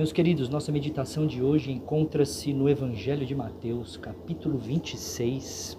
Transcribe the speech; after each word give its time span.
Meus 0.00 0.12
queridos, 0.12 0.48
nossa 0.48 0.72
meditação 0.72 1.26
de 1.26 1.42
hoje 1.42 1.70
encontra-se 1.70 2.54
no 2.54 2.70
Evangelho 2.70 3.26
de 3.26 3.34
Mateus, 3.34 3.98
capítulo 3.98 4.56
26, 4.56 5.78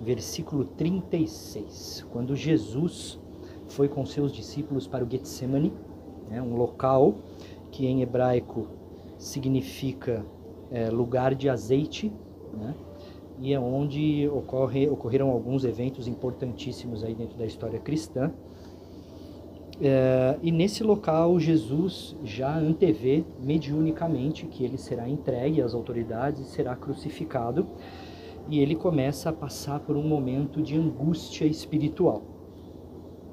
versículo 0.00 0.64
36, 0.64 2.06
quando 2.10 2.34
Jesus 2.34 3.20
foi 3.68 3.90
com 3.90 4.06
seus 4.06 4.32
discípulos 4.32 4.86
para 4.86 5.04
o 5.04 5.10
Getsemane, 5.10 5.70
né, 6.30 6.40
um 6.40 6.56
local 6.56 7.16
que 7.70 7.84
em 7.84 8.00
hebraico 8.00 8.68
significa 9.18 10.24
é, 10.70 10.88
lugar 10.88 11.34
de 11.34 11.50
azeite, 11.50 12.10
né, 12.54 12.74
e 13.38 13.52
é 13.52 13.60
onde 13.60 14.26
ocorre, 14.28 14.88
ocorreram 14.88 15.28
alguns 15.28 15.62
eventos 15.62 16.08
importantíssimos 16.08 17.04
aí 17.04 17.14
dentro 17.14 17.36
da 17.36 17.44
história 17.44 17.78
cristã. 17.78 18.32
É, 19.80 20.38
e 20.42 20.50
nesse 20.50 20.82
local, 20.82 21.38
Jesus 21.38 22.16
já 22.24 22.56
antevê 22.56 23.24
mediunicamente 23.40 24.46
que 24.46 24.64
ele 24.64 24.78
será 24.78 25.08
entregue 25.08 25.60
às 25.60 25.74
autoridades 25.74 26.40
e 26.40 26.50
será 26.50 26.74
crucificado. 26.74 27.66
E 28.48 28.60
ele 28.60 28.74
começa 28.74 29.30
a 29.30 29.32
passar 29.32 29.80
por 29.80 29.96
um 29.96 30.06
momento 30.06 30.62
de 30.62 30.76
angústia 30.76 31.44
espiritual. 31.44 32.22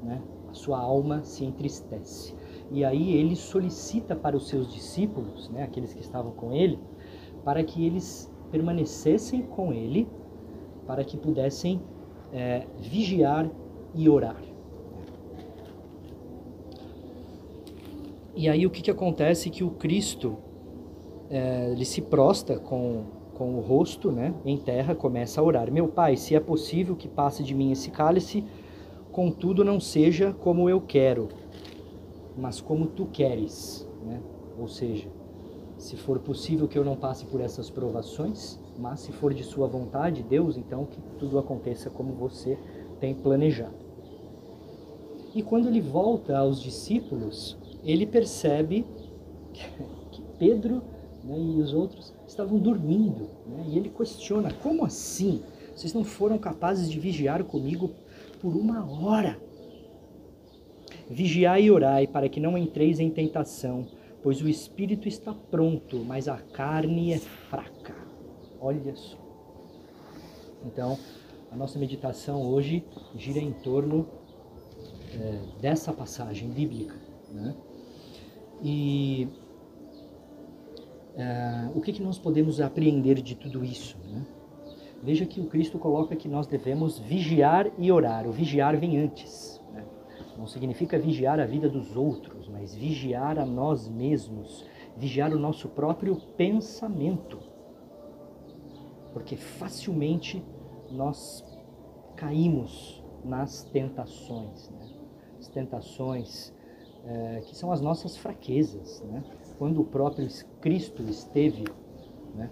Né? 0.02 0.22
A 0.50 0.54
sua 0.54 0.80
alma 0.80 1.24
se 1.24 1.46
entristece. 1.46 2.36
E 2.72 2.84
aí 2.84 3.14
ele 3.16 3.36
solicita 3.36 4.16
para 4.16 4.36
os 4.36 4.48
seus 4.48 4.74
discípulos, 4.74 5.50
né, 5.50 5.64
aqueles 5.64 5.94
que 5.94 6.02
estavam 6.02 6.32
com 6.32 6.52
ele, 6.52 6.80
para 7.44 7.64
que 7.64 7.86
eles 7.86 8.32
permanecessem 8.52 9.44
com 9.44 9.72
ele, 9.72 10.08
para 10.88 11.04
que 11.04 11.16
pudessem 11.16 11.82
é, 12.32 12.66
vigiar 12.80 13.50
e 13.94 14.10
orar. 14.10 14.53
E 18.36 18.50
aí 18.50 18.66
o 18.66 18.70
que, 18.70 18.82
que 18.82 18.92
acontece? 18.92 19.50
Que 19.50 19.64
o 19.64 19.72
Cristo 19.72 20.38
é, 21.30 21.72
ele 21.72 21.86
se 21.86 22.02
prosta 22.02 22.58
com, 22.58 23.04
com 23.34 23.56
o 23.56 23.60
rosto 23.60 24.12
né, 24.12 24.34
em 24.46 24.58
terra, 24.58 24.96
começa 24.96 25.40
a 25.40 25.44
orar. 25.44 25.72
Meu 25.72 25.88
Pai, 25.88 26.16
se 26.16 26.36
é 26.36 26.40
possível 26.40 26.96
que 26.96 27.08
passe 27.08 27.44
de 27.44 27.54
mim 27.54 27.72
esse 27.72 27.92
cálice, 27.92 28.44
contudo 29.12 29.64
não 29.64 29.80
seja 29.80 30.34
como 30.34 30.70
eu 30.70 30.82
quero, 30.82 31.30
mas 32.38 32.60
como 32.60 32.88
tu 32.88 33.06
queres. 33.06 33.88
Né? 34.06 34.20
Ou 34.60 34.68
seja, 34.68 35.08
se 35.78 35.96
for 35.96 36.20
possível 36.20 36.68
que 36.68 36.78
eu 36.78 36.84
não 36.84 36.96
passe 36.96 37.26
por 37.26 37.42
essas 37.42 37.70
provações, 37.70 38.60
mas 38.80 39.02
se 39.02 39.12
for 39.12 39.34
de 39.34 39.44
sua 39.44 39.68
vontade, 39.68 40.24
Deus, 40.24 40.58
então 40.58 40.86
que 40.86 41.00
tudo 41.20 41.38
aconteça 41.38 41.90
como 41.90 42.14
você 42.14 42.58
tem 43.00 43.14
planejado. 43.14 43.84
E 45.36 45.42
quando 45.42 45.68
ele 45.68 45.82
volta 45.82 46.38
aos 46.38 46.62
discípulos, 46.62 47.58
ele 47.84 48.06
percebe 48.06 48.86
que 50.12 50.22
Pedro 50.40 50.82
né, 51.24 51.40
e 51.40 51.62
os 51.62 51.74
outros 51.74 52.14
estavam 52.28 52.60
dormindo. 52.60 53.30
Né, 53.48 53.66
e 53.70 53.78
ele 53.78 53.90
questiona: 53.90 54.52
como 54.54 54.86
assim? 54.86 55.42
Vocês 55.76 55.94
não 55.94 56.04
foram 56.04 56.38
capazes 56.38 56.90
de 56.90 57.00
vigiar 57.00 57.44
comigo 57.44 57.92
por 58.42 58.56
uma 58.56 58.86
hora? 58.86 59.40
Vigiai 61.10 61.64
e 61.64 61.72
orai 61.72 62.08
para 62.08 62.30
que 62.30 62.40
não 62.40 62.58
entreis 62.58 63.00
em 63.00 63.10
tentação, 63.10 63.88
pois 64.22 64.42
o 64.42 64.48
espírito 64.48 65.08
está 65.08 65.34
pronto, 65.34 65.98
mas 66.06 66.28
a 66.28 66.38
carne 66.38 67.14
é 67.14 67.20
fraca. 67.20 67.96
Olha 68.60 68.96
só. 68.96 69.18
Então, 70.66 70.98
a 71.52 71.56
nossa 71.56 71.78
meditação 71.78 72.42
hoje 72.48 72.86
gira 73.16 73.40
em 73.40 73.52
torno 73.52 74.08
é, 75.14 75.40
dessa 75.60 75.92
passagem 75.92 76.50
bíblica. 76.50 76.96
Né? 77.32 77.54
E 78.64 79.28
uh, 81.16 81.78
o 81.78 81.82
que, 81.82 81.92
que 81.92 82.02
nós 82.02 82.18
podemos 82.18 82.62
apreender 82.62 83.22
de 83.22 83.36
tudo 83.36 83.64
isso? 83.66 83.98
Né? 84.10 84.26
Veja 85.04 85.26
que 85.26 85.42
o 85.42 85.48
Cristo 85.48 85.78
coloca 85.78 86.16
que 86.16 86.30
nós 86.30 86.48
devemos 86.48 86.98
vigiar 86.98 87.70
e 87.78 87.92
orar. 87.92 88.26
O 88.26 88.32
vigiar 88.32 88.78
vem 88.78 88.98
antes. 88.98 89.62
Né? 89.74 89.84
Não 90.38 90.48
significa 90.48 90.98
vigiar 90.98 91.42
a 91.42 91.46
vida 91.46 91.68
dos 91.68 91.98
outros, 91.98 92.48
mas 92.48 92.74
vigiar 92.74 93.38
a 93.38 93.46
nós 93.46 93.90
mesmos, 93.90 94.66
vigiar 94.96 95.34
o 95.34 95.38
nosso 95.38 95.68
próprio 95.68 96.16
pensamento. 96.38 97.38
Porque 99.12 99.36
facilmente 99.36 100.42
nós 100.90 101.44
caímos 102.16 103.04
nas 103.26 103.66
tentações. 103.66 104.70
Né? 104.70 104.88
As 105.38 105.50
tentações 105.50 106.54
é, 107.06 107.42
que 107.46 107.56
são 107.56 107.72
as 107.72 107.82
nossas 107.82 108.16
fraquezas. 108.18 109.02
Né? 109.02 109.24
Quando 109.58 109.82
o 109.82 109.86
próprio 109.86 110.28
Cristo 110.62 111.04
esteve 111.04 111.66
né, 112.36 112.50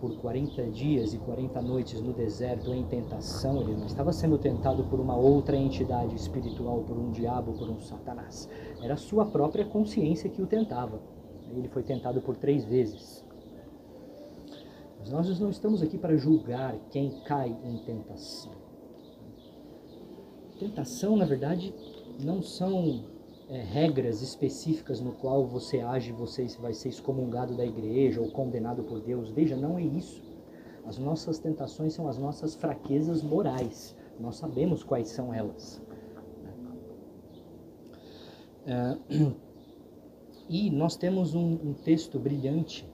por 0.00 0.16
40 0.18 0.66
dias 0.70 1.12
e 1.12 1.18
40 1.18 1.60
noites 1.62 2.00
no 2.00 2.12
deserto 2.12 2.72
em 2.72 2.84
tentação, 2.84 3.62
ele 3.62 3.76
não 3.76 3.86
estava 3.86 4.12
sendo 4.12 4.38
tentado 4.38 4.84
por 4.84 5.00
uma 5.00 5.16
outra 5.16 5.56
entidade 5.56 6.14
espiritual, 6.14 6.82
por 6.82 6.96
um 6.96 7.10
diabo, 7.10 7.52
por 7.52 7.68
um 7.68 7.80
satanás. 7.80 8.48
Era 8.80 8.94
a 8.94 8.98
sua 8.98 9.26
própria 9.26 9.64
consciência 9.64 10.30
que 10.30 10.42
o 10.42 10.46
tentava. 10.46 11.00
Ele 11.50 11.68
foi 11.68 11.82
tentado 11.82 12.20
por 12.20 12.36
três 12.36 12.64
vezes. 12.64 13.24
Mas 15.00 15.10
nós 15.10 15.40
não 15.40 15.50
estamos 15.50 15.82
aqui 15.82 15.96
para 15.96 16.16
julgar 16.16 16.76
quem 16.90 17.10
cai 17.24 17.56
em 17.64 17.78
tentação. 17.78 18.52
Tentação, 20.58 21.16
na 21.16 21.24
verdade, 21.24 21.72
não 22.22 22.42
são 22.42 23.17
é, 23.48 23.62
regras 23.62 24.20
específicas 24.20 25.00
no 25.00 25.12
qual 25.12 25.46
você 25.46 25.80
age, 25.80 26.12
você 26.12 26.46
vai 26.60 26.74
ser 26.74 26.90
excomungado 26.90 27.56
da 27.56 27.64
igreja 27.64 28.20
ou 28.20 28.30
condenado 28.30 28.82
por 28.82 29.00
Deus. 29.00 29.30
Veja, 29.30 29.56
não 29.56 29.78
é 29.78 29.82
isso. 29.82 30.22
As 30.84 30.98
nossas 30.98 31.38
tentações 31.38 31.94
são 31.94 32.08
as 32.08 32.18
nossas 32.18 32.54
fraquezas 32.54 33.22
morais. 33.22 33.96
Nós 34.20 34.36
sabemos 34.36 34.82
quais 34.82 35.08
são 35.08 35.32
elas. 35.32 35.80
É, 38.66 38.98
e 40.48 40.70
nós 40.70 40.96
temos 40.96 41.34
um, 41.34 41.52
um 41.54 41.72
texto 41.72 42.18
brilhante 42.18 42.86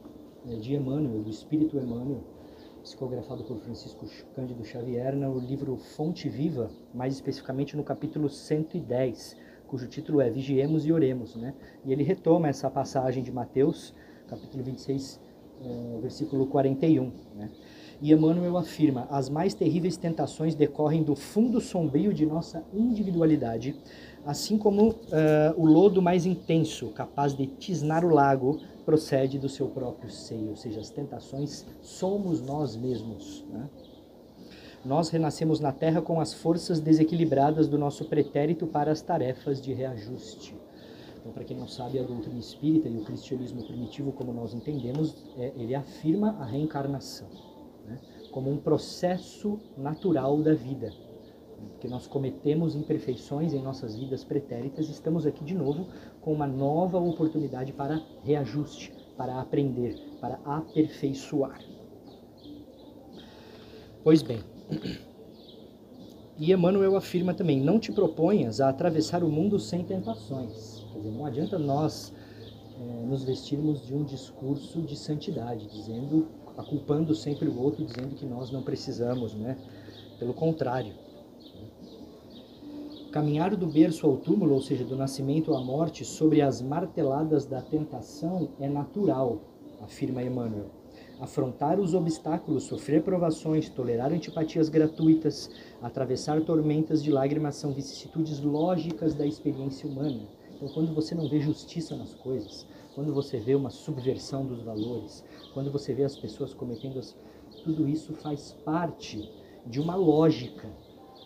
né, 0.44 0.56
de 0.56 0.75
Emmanuel, 0.75 1.22
do 1.22 1.31
Espírito 1.31 1.78
Emmanuel, 1.78 2.22
psicografado 2.82 3.42
por 3.44 3.56
Francisco 3.59 4.06
Cândido 4.36 4.65
Xavier, 4.65 5.16
no 5.16 5.38
livro 5.38 5.76
Fonte 5.76 6.28
Viva, 6.28 6.71
mais 6.92 7.15
especificamente 7.15 7.76
no 7.76 7.82
capítulo 7.82 8.28
110, 8.28 9.36
cujo 9.66 9.86
título 9.86 10.20
é 10.20 10.30
Vigiemos 10.30 10.86
e 10.86 10.92
Oremos, 10.92 11.36
né? 11.36 11.54
E 11.84 11.92
ele 11.92 12.02
retoma 12.02 12.48
essa 12.48 12.70
passagem 12.70 13.22
de 13.22 13.32
Mateus, 13.32 13.94
capítulo 14.28 14.62
26, 14.62 15.20
é, 15.62 15.98
versículo 16.00 16.47
41, 16.47 17.10
né? 17.34 17.50
E 18.00 18.12
Emmanuel 18.12 18.56
afirma: 18.56 19.06
as 19.10 19.28
mais 19.28 19.54
terríveis 19.54 19.97
tentações 19.97 20.54
decorrem 20.54 21.03
do 21.03 21.14
fundo 21.14 21.60
sombrio 21.60 22.12
de 22.12 22.26
nossa 22.26 22.62
individualidade, 22.72 23.76
assim 24.26 24.58
como 24.58 24.91
uh, 24.91 24.94
o 25.56 25.64
lodo 25.64 26.03
mais 26.03 26.26
intenso, 26.26 26.88
capaz 26.91 27.34
de 27.34 27.47
tisnar 27.47 28.04
o 28.04 28.08
lago, 28.08 28.60
procede 28.84 29.38
do 29.38 29.48
seu 29.48 29.69
próprio 29.69 30.10
seio. 30.10 30.50
Ou 30.50 30.56
seja, 30.56 30.80
as 30.80 30.91
tentações 30.91 31.64
somos 31.80 32.41
nós 32.42 32.76
mesmos. 32.76 33.44
Né? 33.50 33.69
Nós 34.84 35.09
renascemos 35.09 35.61
na 35.61 35.72
Terra 35.72 36.03
com 36.03 36.21
as 36.21 36.34
forças 36.34 36.78
desequilibradas 36.78 37.69
do 37.69 37.78
nosso 37.78 38.05
pretérito 38.05 38.67
para 38.67 38.93
as 38.93 39.00
tarefas 39.00 39.61
de 39.61 39.72
reajuste. 39.72 40.55
Então, 41.19 41.33
para 41.33 41.43
quem 41.43 41.56
não 41.56 41.67
sabe, 41.67 41.99
a 41.99 42.03
doutrina 42.03 42.39
espírita 42.39 42.87
e 42.87 42.99
o 42.99 43.05
cristianismo 43.05 43.65
primitivo, 43.65 44.12
como 44.12 44.31
nós 44.31 44.53
entendemos, 44.53 45.25
é, 45.39 45.53
ele 45.56 45.75
afirma 45.75 46.37
a 46.39 46.45
reencarnação 46.45 47.28
né, 47.86 47.98
como 48.31 48.51
um 48.51 48.59
processo 48.59 49.59
natural 49.77 50.42
da 50.42 50.53
vida. 50.53 50.92
Porque 51.72 51.89
nós 51.89 52.07
cometemos 52.07 52.75
imperfeições 52.75 53.54
em 53.54 53.63
nossas 53.63 53.97
vidas 53.97 54.22
pretéritas, 54.22 54.91
estamos 54.91 55.25
aqui 55.25 55.42
de 55.42 55.54
novo 55.54 55.87
com 56.21 56.30
uma 56.30 56.47
nova 56.47 56.98
oportunidade 56.98 57.72
para 57.72 58.03
reajuste, 58.22 58.92
para 59.16 59.41
aprender, 59.41 59.95
para 60.21 60.39
aperfeiçoar. 60.45 61.59
Pois 64.03 64.21
bem, 64.21 64.41
e 66.39 66.53
Emmanuel 66.53 66.97
afirma 66.97 67.34
também: 67.34 67.61
não 67.61 67.78
te 67.78 67.93
proponhas 67.93 68.61
a 68.61 68.69
atravessar 68.69 69.22
o 69.22 69.28
mundo 69.28 69.59
sem 69.59 69.84
tentações. 69.84 70.84
Quer 70.93 70.99
dizer, 70.99 71.11
não 71.11 71.27
adianta 71.27 71.59
nós 71.59 72.13
é, 72.81 73.07
nos 73.07 73.25
vestirmos 73.25 73.87
de 73.87 73.95
um 73.95 74.05
discurso 74.05 74.81
de 74.83 74.97
santidade, 74.97 75.66
dizendo, 75.69 76.28
aculpando 76.57 77.15
sempre 77.15 77.49
o 77.49 77.61
outro, 77.61 77.84
dizendo 77.84 78.15
que 78.15 78.27
nós 78.27 78.51
não 78.51 78.63
precisamos, 78.63 79.34
né? 79.34 79.57
Pelo 80.19 80.34
contrário. 80.34 80.93
Caminhar 83.13 83.55
do 83.55 83.66
berço 83.69 84.07
ao 84.07 84.16
túmulo, 84.16 84.55
ou 84.55 84.61
seja, 84.61 84.84
do 84.84 84.97
nascimento 84.97 85.55
à 85.55 85.63
morte, 85.63 86.05
sobre 86.05 86.43
as 86.43 86.61
marteladas 86.61 87.47
da 87.47 87.63
tentação 87.63 88.49
é 88.59 88.69
natural, 88.69 89.41
afirma 89.81 90.21
Emmanuel 90.21 90.84
afrontar 91.21 91.78
os 91.78 91.95
obstáculos, 91.95 92.65
sofrer 92.65 93.03
provações, 93.03 93.69
tolerar 93.69 94.13
antipatias 94.13 94.69
gratuitas, 94.69 95.51
atravessar 95.83 96.41
tormentas 96.43 97.03
de 97.03 97.11
lágrimas 97.11 97.57
são 97.57 97.72
vicissitudes 97.72 98.41
lógicas 98.41 99.15
da 99.15 99.27
experiência 99.27 99.89
humana. 99.89 100.22
Então, 100.55 100.69
quando 100.69 100.95
você 100.95 101.15
não 101.15 101.28
vê 101.28 101.41
justiça 101.41 101.97
nas 101.97 102.15
coisas, 102.15 102.66
quando 102.95 103.13
você 103.13 103.39
vê 103.39 103.55
uma 103.55 103.71
subversão 103.71 104.47
dos 104.47 104.63
valores, 104.63 105.25
quando 105.53 105.71
você 105.71 105.93
vê 105.93 106.05
as 106.05 106.16
pessoas 106.16 106.55
cometendo 106.55 106.99
as... 106.99 107.16
tudo 107.65 107.89
isso 107.89 108.13
faz 108.15 108.53
parte 108.65 109.28
de 109.66 109.81
uma 109.81 109.95
lógica. 109.97 110.69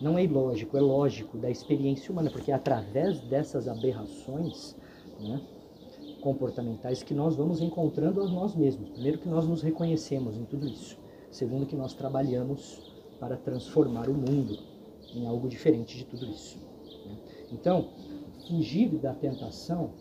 Não 0.01 0.17
é 0.17 0.23
ilógico, 0.23 0.77
é 0.77 0.81
lógico 0.81 1.37
da 1.37 1.49
experiência 1.49 2.11
humana, 2.11 2.31
porque 2.31 2.51
através 2.51 3.19
dessas 3.21 3.67
aberrações, 3.67 4.75
né, 5.19 5.41
comportamentais 6.21 7.03
que 7.03 7.13
nós 7.13 7.35
vamos 7.35 7.61
encontrando 7.61 8.21
a 8.21 8.27
nós 8.27 8.55
mesmos. 8.55 8.89
Primeiro 8.89 9.19
que 9.19 9.27
nós 9.27 9.47
nos 9.47 9.61
reconhecemos 9.61 10.37
em 10.37 10.45
tudo 10.45 10.67
isso. 10.67 10.97
Segundo 11.31 11.65
que 11.65 11.75
nós 11.75 11.93
trabalhamos 11.93 12.91
para 13.19 13.37
transformar 13.37 14.09
o 14.09 14.13
mundo 14.13 14.57
em 15.13 15.25
algo 15.25 15.47
diferente 15.47 15.97
de 15.97 16.05
tudo 16.05 16.25
isso. 16.27 16.57
Né? 17.05 17.17
Então, 17.51 17.89
fugir 18.47 18.89
da 18.97 19.13
tentação, 19.13 19.91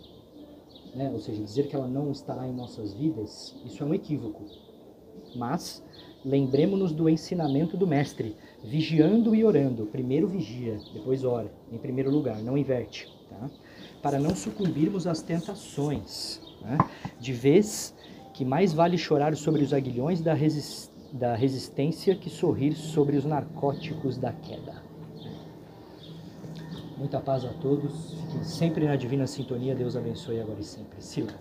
né, 0.95 1.11
ou 1.13 1.21
seja, 1.21 1.43
dizer 1.43 1.69
que 1.69 1.77
ela 1.77 1.89
não 1.89 2.11
estará 2.11 2.47
em 2.47 2.53
nossas 2.53 2.93
vidas, 2.93 3.55
isso 3.65 3.83
é 3.83 3.87
um 3.87 3.95
equívoco. 3.95 4.43
Mas 5.37 5.83
lembremos-nos 6.25 6.93
do 6.93 7.09
ensinamento 7.09 7.77
do 7.77 7.87
mestre, 7.87 8.37
vigiando 8.63 9.35
e 9.35 9.45
orando. 9.45 9.87
Primeiro 9.87 10.27
vigia, 10.27 10.79
depois 10.93 11.25
ora, 11.25 11.53
em 11.71 11.79
primeiro 11.79 12.11
lugar, 12.11 12.41
não 12.43 12.57
inverte. 12.57 13.18
Tá? 13.29 13.49
para 14.03 14.19
não 14.19 14.35
sucumbirmos 14.35 15.07
às 15.07 15.23
tentações. 15.23 16.41
Né? 16.63 16.79
De 17.19 17.33
vez 17.33 17.95
que 18.33 18.45
mais 18.45 18.73
vale 18.73 18.97
chorar 18.97 19.37
sobre 19.37 19.63
os 19.63 19.73
aguilhões 19.73 20.21
da, 20.21 20.35
da 21.13 21.35
resistência 21.35 22.15
que 22.15 22.31
sorrir 22.31 22.75
sobre 22.75 23.17
os 23.17 23.25
narcóticos 23.25 24.17
da 24.17 24.33
queda. 24.33 24.83
Muita 26.97 27.21
paz 27.21 27.45
a 27.45 27.53
todos, 27.55 28.15
fiquem 28.15 28.43
sempre 28.43 28.85
na 28.85 28.97
divina 28.97 29.27
sintonia, 29.27 29.75
Deus 29.75 29.97
abençoe 29.97 30.41
agora 30.41 30.61
e 30.61 30.65
sempre. 30.65 31.01
Sila. 31.01 31.33